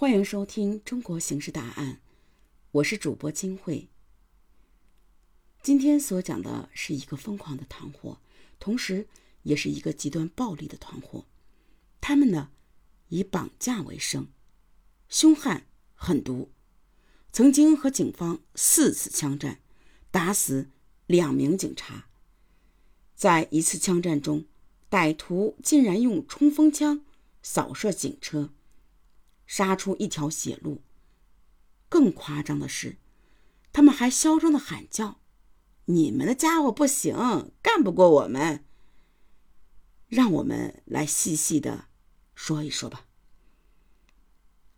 [0.00, 1.94] 欢迎收听《中国刑事大案》，
[2.70, 3.88] 我是主播金慧。
[5.60, 8.20] 今天所讲的是一个疯狂的团伙，
[8.60, 9.08] 同时
[9.42, 11.24] 也是一个极端暴力的团伙。
[12.00, 12.50] 他们呢，
[13.08, 14.28] 以绑架为生，
[15.08, 15.66] 凶悍
[15.96, 16.52] 狠毒，
[17.32, 19.58] 曾经和警方四次枪战，
[20.12, 20.70] 打死
[21.08, 22.06] 两名警察。
[23.16, 24.44] 在一次枪战中，
[24.88, 27.04] 歹徒竟然用冲锋枪
[27.42, 28.50] 扫射警车。
[29.48, 30.82] 杀出一条血路。
[31.88, 32.98] 更夸张的是，
[33.72, 35.20] 他们还嚣张的喊叫
[35.86, 38.64] ：“你们的家伙不行，干不过我们。”
[40.06, 41.86] 让我们来细细的
[42.34, 43.06] 说一说吧。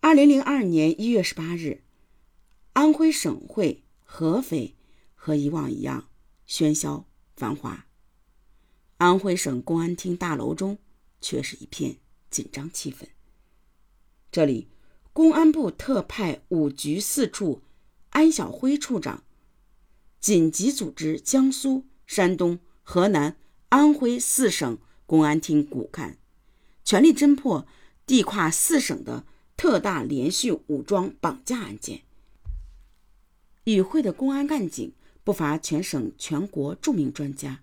[0.00, 1.84] 二零零二年一月十八日，
[2.72, 4.74] 安徽省会合肥
[5.14, 6.08] 和以往一样
[6.48, 7.06] 喧嚣
[7.36, 7.86] 繁华，
[8.98, 10.78] 安徽省公安厅大楼中
[11.20, 11.98] 却是一片
[12.30, 13.06] 紧张气氛。
[14.32, 14.66] 这里，
[15.12, 17.60] 公安部特派五局四处
[18.08, 19.24] 安小辉处长
[20.18, 23.36] 紧急组织江苏、山东、河南、
[23.68, 26.16] 安徽四省公安厅骨干，
[26.82, 27.66] 全力侦破
[28.06, 32.00] 地跨四省的特大连续武装绑架案件。
[33.64, 37.62] 与会的公安干警不乏全省全国著名专家。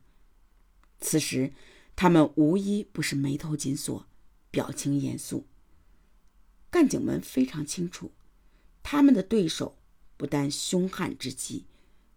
[1.01, 1.51] 此时，
[1.95, 4.05] 他们无一不是眉头紧锁，
[4.51, 5.47] 表情严肃。
[6.71, 8.11] 干警们非常清楚，
[8.83, 9.77] 他们的对手
[10.17, 11.65] 不但凶悍至极，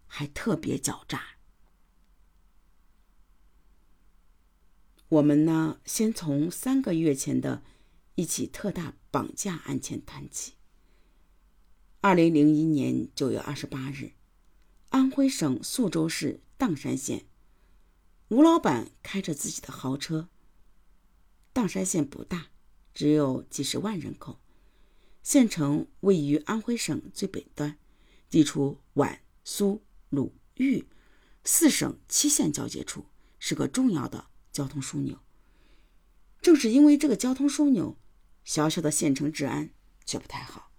[0.05, 1.37] 还特别狡诈。
[5.09, 7.63] 我们呢，先从三个月前的
[8.15, 10.53] 一起特大绑架案件谈起。
[12.01, 14.13] 二零零一年九月二十八日，
[14.89, 17.25] 安徽省宿州市砀山县，
[18.29, 20.29] 吴老板开着自己的豪车。
[21.53, 22.47] 砀山县不大，
[22.93, 24.42] 只有几十万人口。
[25.23, 27.77] 县城位于安徽省最北端，
[28.29, 30.85] 地处皖、苏、鲁、豫
[31.45, 33.05] 四省七县交界处，
[33.39, 35.17] 是个重要的交通枢纽。
[36.41, 37.97] 正是因为这个交通枢纽，
[38.43, 39.69] 小小的县城治安
[40.05, 40.73] 却不太好，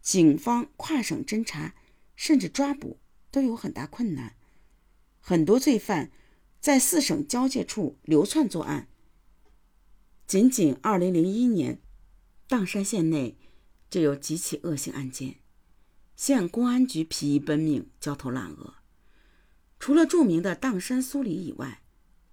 [0.00, 1.74] 警方跨省侦查
[2.16, 4.34] 甚至抓捕都有很大困难，
[5.20, 6.10] 很多罪犯
[6.58, 8.88] 在四省交界处流窜作案。
[10.26, 11.82] 仅仅2001年。
[12.52, 13.38] 砀山县内
[13.88, 15.36] 就有几起恶性案件，
[16.16, 18.74] 县公安局疲于奔命，焦头烂额。
[19.78, 21.82] 除了著名的砀山苏里以外，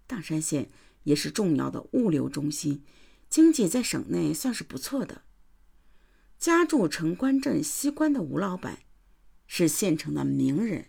[0.09, 0.69] 砀山县
[1.03, 2.83] 也是重要的物流中心，
[3.29, 5.21] 经济在省内算是不错的。
[6.37, 8.79] 家住城关镇西关的吴老板
[9.47, 10.87] 是县城的名人。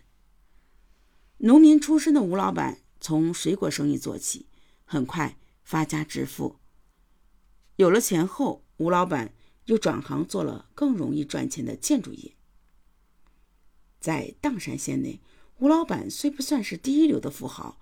[1.37, 4.47] 农民出身的吴老板从水果生意做起，
[4.83, 6.57] 很快发家致富。
[7.77, 9.31] 有了钱后，吴老板
[9.65, 12.33] 又转行做了更容易赚钱的建筑业。
[13.99, 15.19] 在砀山县内，
[15.59, 17.79] 吴老板虽不算是第一流的富豪，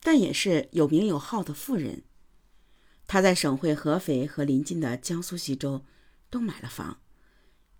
[0.00, 2.04] 但也是有名有号的富人。
[3.06, 5.84] 他在省会合肥和邻近的江苏徐州
[6.30, 7.02] 都买了房。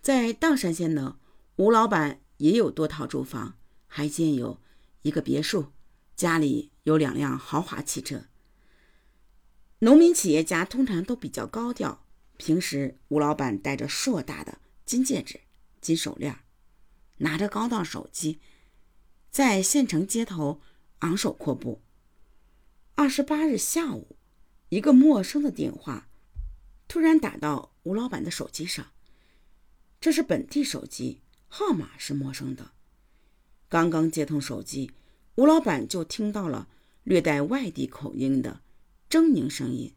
[0.02, 1.18] 在砀山县呢，
[1.56, 4.60] 吴老板也有多套住房，还建有
[5.00, 5.72] 一个别墅，
[6.14, 8.24] 家里有两辆豪华汽车。
[9.78, 12.04] 农民企业家通常都比较高调。
[12.40, 15.40] 平时，吴老板戴着硕大的金戒指、
[15.82, 16.38] 金手链，
[17.18, 18.40] 拿着高档手机，
[19.30, 20.62] 在县城街头
[21.00, 21.82] 昂首阔步。
[22.94, 24.16] 二十八日下午，
[24.70, 26.08] 一个陌生的电话
[26.88, 28.90] 突然打到吴老板的手机上。
[30.00, 32.70] 这是本地手机，号码是陌生的。
[33.68, 34.92] 刚刚接通手机，
[35.34, 36.70] 吴老板就听到了
[37.02, 38.62] 略带外地口音的
[39.10, 39.94] 狰狞声音：“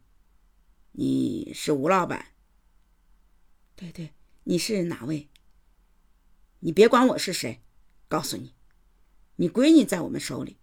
[0.92, 2.32] 你是吴老板？”
[3.76, 4.14] 对对，
[4.44, 5.28] 你是哪位？
[6.60, 7.60] 你别管我是谁，
[8.08, 8.54] 告诉你，
[9.36, 10.58] 你闺女在我们手里。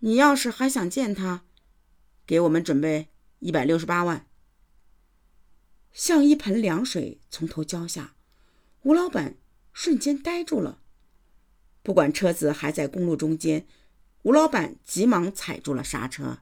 [0.00, 1.44] 你要是还想见她，
[2.26, 4.26] 给我们准备一百六十八万。
[5.92, 8.16] 像一盆凉水从头浇下，
[8.82, 9.36] 吴老板
[9.72, 10.80] 瞬间呆住了。
[11.82, 13.66] 不管车子还在公路中间，
[14.22, 16.40] 吴老板急忙踩住了刹车。